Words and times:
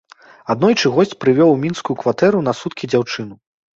Аднойчы 0.53 0.91
госць 0.95 1.13
прывёў 1.25 1.53
у 1.55 1.59
мінскую 1.65 1.95
кватэру 2.05 2.43
на 2.49 2.57
суткі 2.61 2.91
дзяўчыну. 2.93 3.35